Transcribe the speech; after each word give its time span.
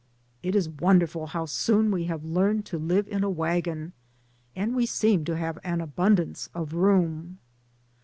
It 0.41 0.55
is 0.55 0.67
wonderful 0.67 1.27
how 1.27 1.45
soon 1.45 1.91
we 1.91 2.05
have 2.05 2.23
learned 2.25 2.65
to 2.65 2.79
live 2.79 3.07
in 3.07 3.23
a 3.23 3.29
wagon, 3.29 3.93
and 4.55 4.75
we 4.75 4.87
seem 4.87 5.23
to 5.25 5.37
have 5.37 5.59
an 5.63 5.79
abundance 5.79 6.49
of 6.55 6.73
room. 6.73 7.37